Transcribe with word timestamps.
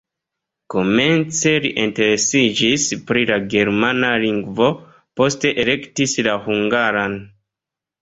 Komence 0.75 1.51
li 1.65 1.71
interesiĝis 1.83 2.87
pri 3.11 3.27
la 3.33 3.39
germana 3.57 4.11
lingvo, 4.27 4.73
poste 5.23 5.57
elektis 5.67 6.21
la 6.31 6.39
hungaran. 6.51 7.25